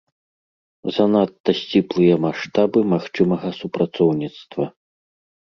Занадта 0.95 1.53
сціплыя 1.59 2.15
маштабы 2.25 2.79
магчымага 2.95 3.53
супрацоўніцтва. 3.59 4.65